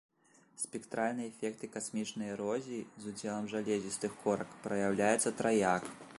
[0.61, 5.83] Спектральныя эфекты касмічнай эрозіі, з удзелам жалезістых корак, праяўляюцца траяк.